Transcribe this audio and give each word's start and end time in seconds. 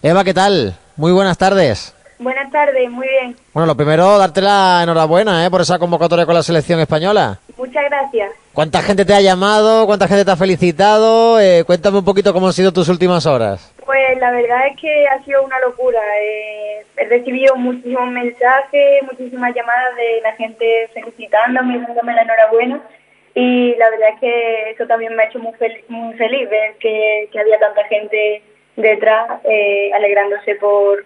Eva, 0.00 0.22
¿qué 0.22 0.32
tal? 0.32 0.74
Muy 0.96 1.10
buenas 1.10 1.36
tardes. 1.36 1.92
Buenas 2.20 2.50
tardes, 2.52 2.88
muy 2.88 3.08
bien. 3.08 3.36
Bueno, 3.52 3.66
lo 3.66 3.76
primero, 3.76 4.16
darte 4.16 4.40
la 4.40 4.80
enhorabuena 4.84 5.44
¿eh? 5.44 5.50
por 5.50 5.60
esa 5.60 5.78
convocatoria 5.78 6.24
con 6.24 6.36
la 6.36 6.42
selección 6.44 6.78
española. 6.78 7.40
Muchas 7.56 7.84
gracias. 7.84 8.30
¿Cuánta 8.52 8.80
gente 8.82 9.04
te 9.04 9.12
ha 9.12 9.20
llamado? 9.20 9.86
¿Cuánta 9.86 10.06
gente 10.06 10.24
te 10.24 10.30
ha 10.30 10.36
felicitado? 10.36 11.40
Eh, 11.40 11.64
cuéntame 11.64 11.98
un 11.98 12.04
poquito 12.04 12.32
cómo 12.32 12.46
han 12.46 12.52
sido 12.52 12.72
tus 12.72 12.88
últimas 12.88 13.26
horas. 13.26 13.72
Pues 13.84 14.18
la 14.20 14.30
verdad 14.30 14.68
es 14.68 14.80
que 14.80 15.08
ha 15.08 15.24
sido 15.24 15.42
una 15.42 15.58
locura. 15.60 16.00
Eh, 16.22 16.86
he 16.96 17.04
recibido 17.06 17.56
muchísimos 17.56 18.08
mensajes, 18.10 19.02
muchísimas 19.02 19.52
llamadas 19.52 19.96
de 19.96 20.20
la 20.22 20.32
gente 20.34 20.90
felicitándome, 20.94 21.80
dándome 21.80 22.14
la 22.14 22.22
enhorabuena. 22.22 22.80
Y 23.34 23.74
la 23.74 23.90
verdad 23.90 24.10
es 24.14 24.20
que 24.20 24.70
eso 24.70 24.86
también 24.86 25.16
me 25.16 25.24
ha 25.24 25.26
hecho 25.26 25.40
muy, 25.40 25.52
muy 25.88 26.14
feliz 26.14 26.48
ver 26.48 26.74
que, 26.78 27.28
que 27.32 27.40
había 27.40 27.58
tanta 27.58 27.82
gente 27.84 28.42
detrás 28.78 29.40
eh, 29.44 29.90
alegrándose 29.94 30.54
por, 30.54 31.04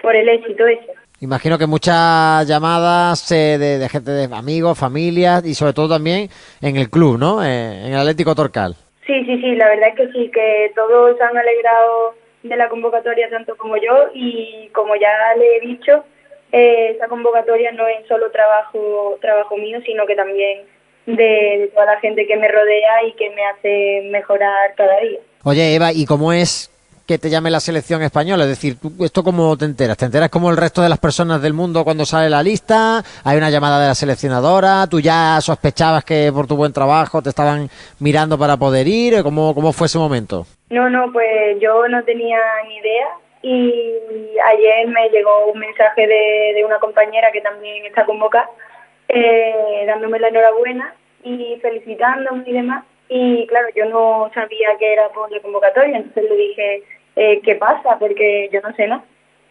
por 0.00 0.14
el 0.14 0.28
éxito 0.28 0.66
ese. 0.66 0.92
Imagino 1.20 1.56
que 1.56 1.66
muchas 1.66 2.46
llamadas 2.46 3.32
eh, 3.32 3.56
de, 3.58 3.88
gente, 3.88 4.10
de 4.10 4.28
amigos, 4.34 4.78
familias 4.78 5.44
y 5.46 5.54
sobre 5.54 5.72
todo 5.72 5.88
también 5.88 6.28
en 6.60 6.76
el 6.76 6.90
club, 6.90 7.18
¿no? 7.18 7.42
Eh, 7.42 7.86
en 7.86 7.92
el 7.94 7.98
Atlético 7.98 8.34
Torcal. 8.34 8.74
Sí, 9.06 9.24
sí, 9.24 9.40
sí, 9.40 9.54
la 9.54 9.68
verdad 9.68 9.88
es 9.90 9.94
que 9.96 10.12
sí, 10.12 10.30
que 10.30 10.72
todos 10.74 11.16
se 11.16 11.22
han 11.22 11.36
alegrado 11.36 12.14
de 12.42 12.56
la 12.56 12.68
convocatoria 12.68 13.30
tanto 13.30 13.56
como 13.56 13.76
yo 13.76 14.10
y 14.12 14.68
como 14.74 14.94
ya 14.96 15.08
le 15.38 15.56
he 15.56 15.60
dicho, 15.60 16.04
eh, 16.52 16.92
esa 16.94 17.08
convocatoria 17.08 17.72
no 17.72 17.86
es 17.86 18.06
solo 18.08 18.30
trabajo, 18.30 19.16
trabajo 19.22 19.56
mío, 19.56 19.78
sino 19.86 20.04
que 20.06 20.16
también 20.16 20.64
de 21.06 21.70
toda 21.72 21.86
la 21.86 22.00
gente 22.00 22.26
que 22.26 22.36
me 22.36 22.48
rodea 22.48 23.04
y 23.06 23.12
que 23.12 23.30
me 23.30 23.46
hace 23.46 24.08
mejorar 24.10 24.74
cada 24.76 25.00
día. 25.00 25.20
Oye, 25.44 25.74
Eva, 25.74 25.92
¿y 25.92 26.04
cómo 26.04 26.32
es 26.32 26.70
que 27.06 27.18
te 27.18 27.30
llame 27.30 27.50
la 27.50 27.60
selección 27.60 28.02
española? 28.02 28.44
Es 28.44 28.50
decir, 28.50 28.76
¿tú 28.80 28.92
esto 29.04 29.22
cómo 29.22 29.56
te 29.56 29.64
enteras? 29.64 29.96
¿Te 29.96 30.06
enteras 30.06 30.28
como 30.28 30.50
el 30.50 30.56
resto 30.56 30.82
de 30.82 30.88
las 30.88 30.98
personas 30.98 31.40
del 31.40 31.54
mundo 31.54 31.84
cuando 31.84 32.04
sale 32.04 32.28
la 32.28 32.42
lista? 32.42 33.02
¿Hay 33.24 33.38
una 33.38 33.50
llamada 33.50 33.80
de 33.80 33.88
la 33.88 33.94
seleccionadora? 33.94 34.86
¿Tú 34.88 35.00
ya 35.00 35.38
sospechabas 35.40 36.04
que 36.04 36.30
por 36.32 36.46
tu 36.46 36.56
buen 36.56 36.72
trabajo 36.72 37.22
te 37.22 37.28
estaban 37.28 37.68
mirando 38.00 38.38
para 38.38 38.56
poder 38.56 38.88
ir? 38.88 39.22
¿Cómo, 39.22 39.54
cómo 39.54 39.72
fue 39.72 39.86
ese 39.86 39.98
momento? 39.98 40.46
No, 40.70 40.90
no, 40.90 41.12
pues 41.12 41.60
yo 41.60 41.86
no 41.88 42.02
tenía 42.04 42.38
ni 42.68 42.76
idea 42.76 43.06
y 43.42 43.94
ayer 44.44 44.88
me 44.88 45.08
llegó 45.10 45.46
un 45.52 45.60
mensaje 45.60 46.06
de, 46.06 46.52
de 46.56 46.64
una 46.64 46.78
compañera 46.78 47.28
que 47.32 47.40
también 47.40 47.86
está 47.86 48.04
convocada 48.04 48.48
eh, 49.08 49.84
dándome 49.86 50.18
la 50.18 50.28
enhorabuena 50.28 50.94
y 51.22 51.56
felicitándome 51.60 52.44
y 52.46 52.52
demás. 52.52 52.84
Y 53.08 53.46
claro, 53.46 53.68
yo 53.74 53.84
no 53.86 54.30
sabía 54.34 54.76
que 54.78 54.92
era 54.92 55.08
por 55.10 55.30
la 55.30 55.40
convocatoria, 55.40 55.98
entonces 55.98 56.24
le 56.28 56.36
dije, 56.36 56.82
eh, 57.16 57.40
¿qué 57.42 57.54
pasa? 57.56 57.98
Porque 57.98 58.48
yo 58.52 58.60
no 58.60 58.74
sé 58.74 58.86
nada. 58.86 59.04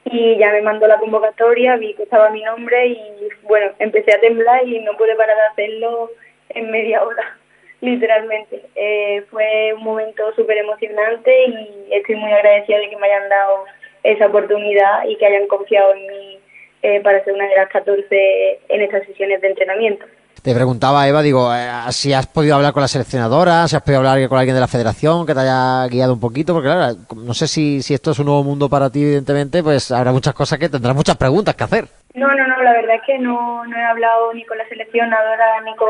Y 0.05 0.37
ya 0.37 0.51
me 0.51 0.61
mandó 0.61 0.87
la 0.87 0.99
convocatoria, 0.99 1.77
vi 1.77 1.95
que 1.95 2.03
estaba 2.03 2.29
mi 2.29 2.43
nombre 2.43 2.87
y 2.87 2.99
bueno, 3.43 3.71
empecé 3.79 4.13
a 4.13 4.19
temblar 4.19 4.67
y 4.67 4.79
no 4.81 4.95
pude 4.97 5.15
parar 5.15 5.35
de 5.35 5.63
hacerlo 5.63 6.11
en 6.49 6.69
media 6.69 7.03
hora, 7.03 7.37
literalmente. 7.81 8.61
Eh, 8.75 9.23
fue 9.31 9.73
un 9.73 9.83
momento 9.83 10.31
súper 10.35 10.59
emocionante 10.59 11.45
y 11.47 11.87
estoy 11.91 12.15
muy 12.15 12.31
agradecida 12.31 12.77
de 12.77 12.89
que 12.89 12.97
me 12.97 13.07
hayan 13.07 13.29
dado 13.29 13.65
esa 14.03 14.27
oportunidad 14.27 15.07
y 15.07 15.15
que 15.15 15.25
hayan 15.25 15.47
confiado 15.47 15.93
en 15.95 16.07
mí 16.07 16.39
eh, 16.83 17.01
para 17.01 17.23
ser 17.23 17.33
una 17.33 17.47
de 17.47 17.55
las 17.55 17.69
14 17.69 18.59
en 18.69 18.81
estas 18.81 19.05
sesiones 19.07 19.41
de 19.41 19.47
entrenamiento. 19.47 20.05
Te 20.45 20.53
preguntaba, 20.53 21.07
Eva, 21.07 21.23
digo, 21.23 21.51
eh, 21.55 21.67
si 21.89 22.13
has 22.13 22.27
podido 22.27 22.53
hablar 22.53 22.71
con 22.71 22.81
la 22.81 22.87
seleccionadora, 22.87 23.67
si 23.67 23.75
has 23.75 23.81
podido 23.81 23.97
hablar 23.97 24.29
con 24.29 24.37
alguien 24.37 24.53
de 24.53 24.61
la 24.61 24.67
federación 24.67 25.25
que 25.25 25.33
te 25.33 25.39
haya 25.39 25.87
guiado 25.87 26.13
un 26.13 26.19
poquito, 26.19 26.53
porque 26.53 26.69
claro, 26.69 26.97
no 27.15 27.33
sé 27.33 27.47
si, 27.47 27.81
si 27.81 27.95
esto 27.95 28.11
es 28.11 28.19
un 28.19 28.27
nuevo 28.27 28.43
mundo 28.43 28.69
para 28.69 28.91
ti, 28.91 29.01
evidentemente, 29.01 29.63
pues 29.63 29.89
habrá 29.89 30.11
muchas 30.11 30.35
cosas 30.35 30.59
que 30.59 30.69
tendrás 30.69 30.95
muchas 30.95 31.17
preguntas 31.17 31.55
que 31.55 31.63
hacer. 31.63 31.85
No, 32.13 32.27
no, 32.27 32.45
no, 32.45 32.61
la 32.61 32.73
verdad 32.73 32.97
es 32.97 33.01
que 33.07 33.17
no, 33.17 33.65
no 33.65 33.75
he 33.75 33.83
hablado 33.85 34.31
ni 34.35 34.45
con 34.45 34.59
la 34.59 34.69
seleccionadora 34.69 35.61
ni 35.65 35.75
con, 35.77 35.89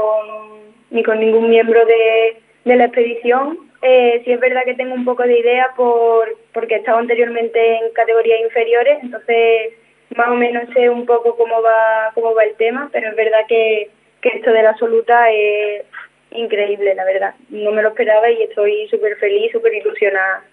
ni 0.89 1.03
con 1.03 1.19
ningún 1.19 1.49
miembro 1.49 1.85
de, 1.85 2.41
de 2.63 2.75
la 2.77 2.85
expedición. 2.85 3.57
Eh, 3.81 4.21
sí 4.23 4.31
es 4.31 4.39
verdad 4.39 4.61
que 4.63 4.75
tengo 4.75 4.95
un 4.95 5.03
poco 5.03 5.23
de 5.23 5.37
idea 5.37 5.71
por, 5.75 6.29
porque 6.53 6.75
he 6.75 6.77
estado 6.77 6.99
anteriormente 6.99 7.59
en 7.75 7.91
categorías 7.93 8.39
inferiores, 8.39 8.99
entonces 9.03 9.73
más 10.15 10.29
o 10.29 10.35
menos 10.35 10.63
sé 10.73 10.89
un 10.89 11.05
poco 11.05 11.35
cómo 11.35 11.61
va, 11.61 12.11
cómo 12.13 12.33
va 12.33 12.45
el 12.45 12.55
tema, 12.55 12.87
pero 12.93 13.09
es 13.09 13.15
verdad 13.17 13.39
que 13.49 13.91
que 14.25 14.37
esto 14.37 14.51
de 14.51 14.63
la 14.63 14.71
absoluta 14.71 15.29
es 15.29 15.83
increíble, 16.31 16.95
la 16.95 17.05
verdad. 17.05 17.35
No 17.49 17.71
me 17.71 17.83
lo 17.83 17.89
esperaba 17.89 18.27
y 18.31 18.41
estoy 18.41 18.87
súper 18.87 19.15
feliz, 19.17 19.51
súper 19.51 19.71
ilusionada 19.75 20.43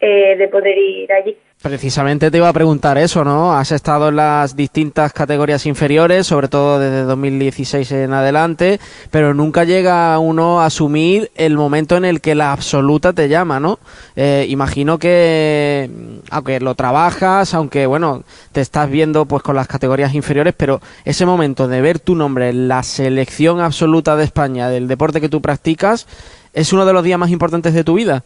eh, 0.00 0.36
de 0.36 0.48
poder 0.48 0.76
ir 0.76 1.10
allí. 1.12 1.36
Precisamente 1.62 2.30
te 2.30 2.36
iba 2.36 2.50
a 2.50 2.52
preguntar 2.52 2.98
eso, 2.98 3.24
¿no? 3.24 3.56
Has 3.56 3.72
estado 3.72 4.10
en 4.10 4.16
las 4.16 4.54
distintas 4.54 5.14
categorías 5.14 5.64
inferiores, 5.64 6.26
sobre 6.26 6.48
todo 6.48 6.78
desde 6.78 7.02
2016 7.04 7.90
en 7.92 8.12
adelante, 8.12 8.78
pero 9.10 9.32
nunca 9.32 9.64
llega 9.64 10.18
uno 10.18 10.60
a 10.60 10.66
asumir 10.66 11.30
el 11.34 11.56
momento 11.56 11.96
en 11.96 12.04
el 12.04 12.20
que 12.20 12.34
la 12.34 12.52
absoluta 12.52 13.14
te 13.14 13.30
llama, 13.30 13.58
¿no? 13.58 13.78
Eh, 14.16 14.44
imagino 14.50 14.98
que, 14.98 15.88
aunque 16.30 16.60
lo 16.60 16.74
trabajas, 16.74 17.54
aunque, 17.54 17.86
bueno, 17.86 18.22
te 18.52 18.60
estás 18.60 18.90
viendo 18.90 19.24
pues 19.24 19.42
con 19.42 19.56
las 19.56 19.66
categorías 19.66 20.14
inferiores, 20.14 20.54
pero 20.54 20.82
ese 21.06 21.24
momento 21.24 21.68
de 21.68 21.80
ver 21.80 22.00
tu 22.00 22.14
nombre 22.14 22.50
en 22.50 22.68
la 22.68 22.82
selección 22.82 23.60
absoluta 23.60 24.14
de 24.14 24.24
España 24.24 24.68
del 24.68 24.88
deporte 24.88 25.22
que 25.22 25.30
tú 25.30 25.40
practicas, 25.40 26.06
¿es 26.52 26.74
uno 26.74 26.84
de 26.84 26.92
los 26.92 27.02
días 27.02 27.18
más 27.18 27.30
importantes 27.30 27.72
de 27.72 27.82
tu 27.82 27.94
vida? 27.94 28.22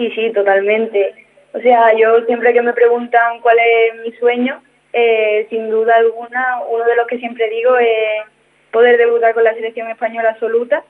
Sí, 0.00 0.10
sí, 0.12 0.32
totalmente 0.32 1.14
o 1.52 1.60
sea, 1.60 1.92
yo 1.96 2.24
siempre 2.26 2.52
que 2.52 2.62
me 2.62 2.72
preguntan 2.72 3.40
cuál 3.40 3.56
es 3.58 3.94
mi 4.02 4.12
sueño, 4.12 4.62
eh, 4.92 5.46
sin 5.50 5.68
duda 5.68 5.96
alguna, 5.96 6.62
uno 6.68 6.84
de 6.84 6.96
los 6.96 7.06
que 7.06 7.18
siempre 7.18 7.48
digo 7.50 7.76
es 7.76 8.22
poder 8.70 8.98
debutar 8.98 9.34
con 9.34 9.44
la 9.44 9.54
selección 9.54 9.90
española 9.90 10.30
absoluta. 10.30 10.84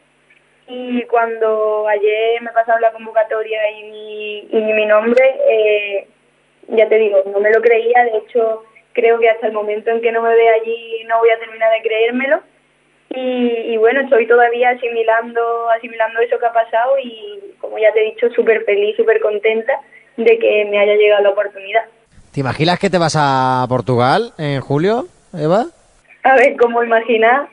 Y 0.66 1.02
cuando 1.04 1.88
ayer 1.88 2.42
me 2.42 2.52
pasaron 2.52 2.82
la 2.82 2.92
convocatoria 2.92 3.70
y 3.70 3.82
mi, 3.84 4.38
y 4.50 4.72
mi 4.72 4.86
nombre, 4.86 5.24
eh, 5.48 6.06
ya 6.68 6.88
te 6.88 6.98
digo, 6.98 7.22
no 7.26 7.40
me 7.40 7.50
lo 7.50 7.60
creía. 7.62 8.04
De 8.04 8.18
hecho, 8.18 8.62
creo 8.92 9.18
que 9.18 9.30
hasta 9.30 9.46
el 9.46 9.52
momento 9.52 9.90
en 9.90 10.02
que 10.02 10.12
no 10.12 10.22
me 10.22 10.34
vea 10.34 10.52
allí 10.54 11.04
no 11.08 11.18
voy 11.18 11.30
a 11.30 11.38
terminar 11.38 11.72
de 11.72 11.82
creérmelo. 11.82 12.42
Y, 13.12 13.72
y, 13.72 13.76
bueno, 13.76 14.02
estoy 14.02 14.26
todavía 14.26 14.70
asimilando, 14.70 15.68
asimilando 15.70 16.20
eso 16.20 16.38
que 16.38 16.46
ha 16.46 16.52
pasado 16.52 16.96
y 17.02 17.54
como 17.60 17.76
ya 17.78 17.92
te 17.92 18.00
he 18.00 18.12
dicho, 18.12 18.30
súper 18.30 18.64
feliz, 18.64 18.96
súper 18.96 19.20
contenta 19.20 19.80
de 20.16 20.38
que 20.38 20.64
me 20.66 20.78
haya 20.78 20.94
llegado 20.94 21.24
la 21.24 21.30
oportunidad. 21.30 21.82
¿Te 22.32 22.40
imaginas 22.40 22.78
que 22.78 22.90
te 22.90 22.98
vas 22.98 23.16
a 23.18 23.66
Portugal 23.68 24.32
en 24.38 24.60
julio, 24.60 25.06
Eva? 25.36 25.64
A 26.22 26.36
ver, 26.36 26.56
como 26.56 26.84
imaginas, 26.84 27.48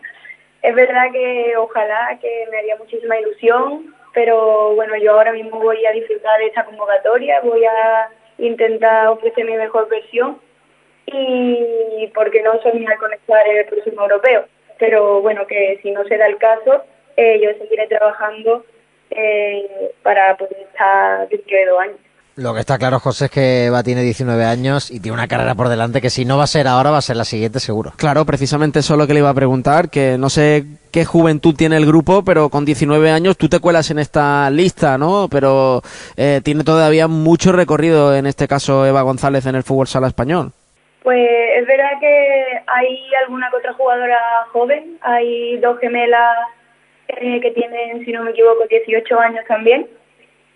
es 0.62 0.76
verdad 0.76 1.12
que 1.12 1.56
ojalá 1.58 2.18
que 2.22 2.46
me 2.52 2.60
haría 2.60 2.76
muchísima 2.76 3.18
ilusión, 3.18 3.96
pero 4.14 4.76
bueno, 4.76 4.96
yo 4.98 5.14
ahora 5.14 5.32
mismo 5.32 5.60
voy 5.60 5.84
a 5.86 5.92
disfrutar 5.92 6.40
de 6.40 6.48
esta 6.48 6.66
convocatoria, 6.66 7.42
voy 7.42 7.64
a 7.66 8.10
intentar 8.38 9.08
ofrecer 9.08 9.46
mi 9.46 9.56
mejor 9.56 9.90
versión 9.90 10.40
y 11.08 12.12
porque 12.14 12.44
no 12.44 12.62
soñar 12.62 12.98
con 12.98 13.14
estar 13.14 13.48
en 13.48 13.58
el 13.58 13.66
próximo 13.66 14.04
europeo. 14.04 14.46
Pero 14.80 15.22
bueno, 15.22 15.46
que 15.48 15.80
si 15.82 15.92
no 15.92 16.04
se 16.06 16.18
da 16.18 16.28
el 16.28 16.38
caso, 16.38 16.84
eh, 17.16 17.40
yo 17.42 17.50
seguiré 17.60 17.88
trabajando 17.88 18.64
eh, 19.10 19.92
para 20.04 20.36
poder 20.38 20.58
estar 20.72 21.28
dentro 21.30 21.58
de 21.58 21.66
dos 21.66 21.80
años. 21.80 21.98
Lo 22.38 22.54
que 22.54 22.60
está 22.60 22.78
claro, 22.78 23.00
José, 23.00 23.26
es 23.26 23.32
que 23.32 23.66
Eva 23.66 23.82
tiene 23.82 24.04
19 24.04 24.46
años 24.46 24.92
y 24.92 25.00
tiene 25.00 25.16
una 25.16 25.28
carrera 25.28 25.56
por 25.56 25.70
delante 25.70 26.02
que 26.02 26.12
si 26.12 26.24
no 26.24 26.38
va 26.38 26.44
a 26.44 26.48
ser 26.48 26.68
ahora, 26.68 26.92
va 26.92 27.00
a 27.00 27.02
ser 27.02 27.16
la 27.16 27.26
siguiente 27.26 27.60
seguro. 27.60 27.94
Claro, 27.96 28.26
precisamente 28.28 28.78
eso 28.78 28.94
es 28.94 29.00
lo 29.00 29.08
que 29.08 29.16
le 29.16 29.22
iba 29.22 29.32
a 29.32 29.34
preguntar, 29.34 29.90
que 29.90 30.20
no 30.20 30.30
sé 30.30 30.64
qué 30.92 31.04
juventud 31.04 31.56
tiene 31.56 31.78
el 31.78 31.88
grupo, 31.88 32.24
pero 32.24 32.50
con 32.50 32.64
19 32.64 33.10
años 33.10 33.38
tú 33.38 33.50
te 33.50 33.60
cuelas 33.60 33.90
en 33.90 33.98
esta 33.98 34.52
lista, 34.52 35.00
¿no? 35.00 35.30
Pero 35.32 35.82
eh, 36.16 36.42
tiene 36.44 36.64
todavía 36.64 37.08
mucho 37.08 37.54
recorrido, 37.54 38.16
en 38.16 38.28
este 38.28 38.48
caso 38.48 38.86
Eva 38.86 39.02
González, 39.02 39.48
en 39.48 39.56
el 39.56 39.64
fútbol 39.64 39.88
sala 39.88 40.08
español. 40.08 40.52
Pues 41.08 41.30
es 41.56 41.66
verdad 41.66 42.02
que 42.02 42.62
hay 42.68 43.12
alguna 43.24 43.50
que 43.50 43.56
otra 43.56 43.72
jugadora 43.72 44.20
joven, 44.52 44.98
hay 45.00 45.56
dos 45.56 45.80
gemelas 45.80 46.38
eh, 47.08 47.40
que 47.40 47.52
tienen, 47.52 48.04
si 48.04 48.12
no 48.12 48.24
me 48.24 48.32
equivoco, 48.32 48.66
18 48.68 49.18
años 49.18 49.46
también 49.48 49.88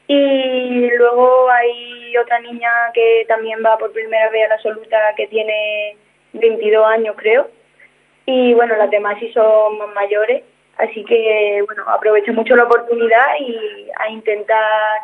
y 0.07 0.89
luego 0.98 1.50
hay 1.50 2.18
otra 2.18 2.42
niña 2.42 2.69
que 2.94 3.24
también 3.30 3.63
va 3.65 3.77
por 3.77 3.94
primera 3.94 4.30
vez 4.30 4.44
a 4.44 4.50
la 4.50 4.56
absoluta 4.56 4.98
que 5.15 5.27
tiene 5.27 5.95
22 6.33 6.86
años 6.86 7.15
creo. 7.18 7.50
Y 8.25 8.54
bueno, 8.54 8.75
las 8.75 8.92
demás 8.92 9.19
sí 9.21 9.31
son 9.31 9.77
más 9.77 9.95
mayores. 9.95 10.44
Así 10.75 11.06
que 11.06 11.63
bueno, 11.65 11.86
aprovecho 11.88 12.33
mucho 12.33 12.57
la 12.57 12.65
oportunidad 12.65 13.39
y 13.39 13.88
a 13.97 14.09
intentar 14.09 15.00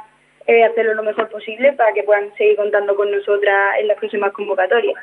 eh, 0.45 0.65
hacerlo 0.65 0.95
lo 0.95 1.03
mejor 1.03 1.29
posible 1.29 1.71
para 1.71 1.93
que 1.93 2.03
puedan 2.03 2.35
seguir 2.35 2.57
contando 2.57 2.97
con 2.97 3.09
nosotras 3.09 3.75
en 3.79 3.88
las 3.88 3.97
próximas 3.97 4.33
convocatorias. 4.33 4.97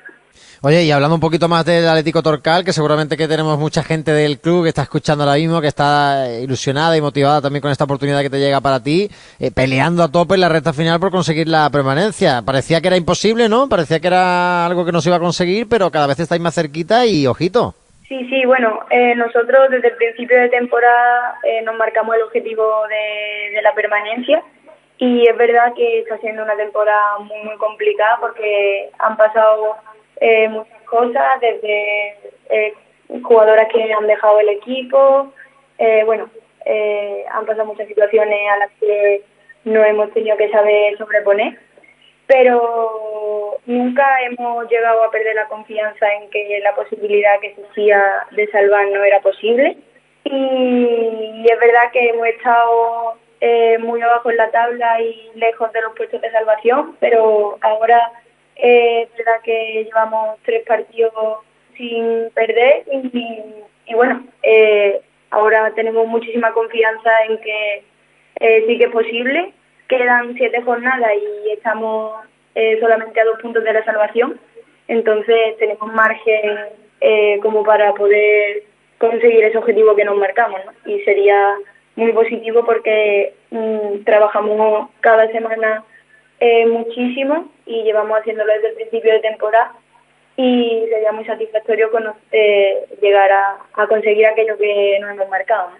Oye, 0.62 0.84
y 0.84 0.90
hablando 0.90 1.16
un 1.16 1.20
poquito 1.20 1.48
más 1.48 1.64
del 1.64 1.86
Atlético 1.86 2.22
Torcal, 2.22 2.64
que 2.64 2.72
seguramente 2.72 3.16
que 3.16 3.28
tenemos 3.28 3.58
mucha 3.58 3.82
gente 3.82 4.12
del 4.12 4.38
club 4.38 4.62
que 4.62 4.70
está 4.70 4.82
escuchando 4.82 5.24
ahora 5.24 5.36
mismo, 5.36 5.60
que 5.60 5.66
está 5.66 6.26
ilusionada 6.40 6.96
y 6.96 7.00
motivada 7.00 7.42
también 7.42 7.60
con 7.60 7.70
esta 7.70 7.84
oportunidad 7.84 8.22
que 8.22 8.30
te 8.30 8.38
llega 8.38 8.60
para 8.60 8.82
ti, 8.82 9.10
eh, 9.38 9.50
peleando 9.54 10.02
a 10.02 10.10
tope 10.10 10.34
en 10.34 10.40
la 10.40 10.48
recta 10.48 10.72
final 10.72 10.98
por 11.00 11.10
conseguir 11.10 11.48
la 11.48 11.68
permanencia. 11.70 12.42
Parecía 12.42 12.80
que 12.80 12.88
era 12.88 12.96
imposible, 12.96 13.48
¿no? 13.48 13.68
Parecía 13.68 14.00
que 14.00 14.06
era 14.06 14.64
algo 14.64 14.84
que 14.84 14.92
no 14.92 15.00
se 15.00 15.10
iba 15.10 15.16
a 15.16 15.20
conseguir, 15.20 15.68
pero 15.68 15.90
cada 15.90 16.06
vez 16.06 16.18
estáis 16.18 16.40
más 16.40 16.54
cerquita 16.54 17.04
y 17.04 17.26
ojito. 17.26 17.74
Sí, 18.08 18.26
sí, 18.28 18.44
bueno, 18.46 18.80
eh, 18.90 19.14
nosotros 19.16 19.70
desde 19.70 19.88
el 19.88 19.96
principio 19.96 20.38
de 20.38 20.48
temporada 20.48 21.38
eh, 21.42 21.62
nos 21.62 21.76
marcamos 21.76 22.14
el 22.16 22.22
objetivo 22.22 22.64
de 22.88 23.62
la 23.62 23.74
permanencia 23.74 24.42
y 24.98 25.26
es 25.26 25.36
verdad 25.36 25.72
que 25.74 26.00
está 26.00 26.18
siendo 26.18 26.42
una 26.42 26.56
temporada 26.56 27.18
muy, 27.18 27.42
muy 27.42 27.56
complicada 27.56 28.18
porque 28.20 28.90
han 28.98 29.16
pasado 29.16 29.76
eh, 30.20 30.48
muchas 30.48 30.82
cosas, 30.82 31.40
desde 31.40 32.16
eh, 32.50 32.74
jugadoras 33.22 33.68
que 33.68 33.92
han 33.92 34.06
dejado 34.06 34.40
el 34.40 34.48
equipo, 34.50 35.32
eh, 35.78 36.02
bueno, 36.04 36.30
eh, 36.64 37.24
han 37.30 37.46
pasado 37.46 37.66
muchas 37.66 37.88
situaciones 37.88 38.50
a 38.50 38.56
las 38.58 38.70
que 38.80 39.22
no 39.64 39.84
hemos 39.84 40.12
tenido 40.12 40.36
que 40.36 40.50
saber 40.50 40.96
sobreponer, 40.98 41.58
pero 42.26 43.58
nunca 43.66 44.22
hemos 44.22 44.68
llegado 44.70 45.04
a 45.04 45.10
perder 45.10 45.34
la 45.34 45.48
confianza 45.48 46.06
en 46.14 46.30
que 46.30 46.60
la 46.62 46.74
posibilidad 46.74 47.38
que 47.40 47.48
existía 47.48 48.26
de 48.30 48.46
salvar 48.48 48.86
no 48.88 49.02
era 49.04 49.20
posible. 49.20 49.76
Y 50.24 51.44
es 51.50 51.60
verdad 51.60 51.90
que 51.92 52.08
hemos 52.08 52.26
estado 52.28 53.14
eh, 53.40 53.76
muy 53.78 54.00
abajo 54.00 54.30
en 54.30 54.38
la 54.38 54.50
tabla 54.50 55.00
y 55.02 55.32
lejos 55.34 55.70
de 55.72 55.82
los 55.82 55.94
puestos 55.94 56.20
de 56.22 56.30
salvación, 56.30 56.96
pero 56.98 57.58
ahora 57.60 58.10
eh, 58.56 59.02
es 59.02 59.16
verdad 59.16 59.40
que 59.42 59.84
llevamos 59.84 60.38
tres 60.44 60.64
partidos 60.66 61.38
sin 61.76 62.30
perder 62.34 62.84
y, 62.92 63.44
y 63.86 63.94
bueno, 63.94 64.24
eh, 64.42 65.00
ahora 65.30 65.72
tenemos 65.74 66.06
muchísima 66.06 66.52
confianza 66.52 67.10
en 67.28 67.38
que 67.38 67.82
eh, 68.40 68.64
sí 68.66 68.78
que 68.78 68.84
es 68.84 68.90
posible. 68.90 69.52
Quedan 69.88 70.34
siete 70.34 70.62
jornadas 70.62 71.12
y 71.46 71.50
estamos 71.50 72.24
eh, 72.54 72.78
solamente 72.80 73.20
a 73.20 73.24
dos 73.24 73.40
puntos 73.40 73.64
de 73.64 73.72
la 73.72 73.84
salvación, 73.84 74.40
entonces 74.88 75.56
tenemos 75.58 75.92
margen 75.92 76.58
eh, 77.00 77.38
como 77.42 77.64
para 77.64 77.92
poder 77.94 78.62
conseguir 78.98 79.44
ese 79.44 79.58
objetivo 79.58 79.94
que 79.96 80.04
nos 80.04 80.16
marcamos 80.16 80.60
¿no? 80.64 80.72
y 80.90 81.00
sería 81.00 81.56
muy 81.96 82.12
positivo 82.12 82.64
porque 82.64 83.34
mm, 83.50 84.04
trabajamos 84.04 84.88
cada 85.00 85.26
semana 85.32 85.84
eh, 86.40 86.66
muchísimo 86.66 87.50
y 87.66 87.82
llevamos 87.82 88.18
haciéndolo 88.18 88.52
desde 88.52 88.68
el 88.68 88.74
principio 88.74 89.12
de 89.12 89.20
temporada 89.20 89.72
y 90.36 90.84
sería 90.90 91.12
muy 91.12 91.24
satisfactorio 91.24 91.90
con, 91.90 92.12
eh, 92.32 92.84
llegar 93.00 93.30
a, 93.30 93.86
conseguir 93.86 94.26
aquello 94.26 94.56
que 94.58 94.98
nos 95.00 95.12
hemos 95.12 95.28
marcado. 95.28 95.70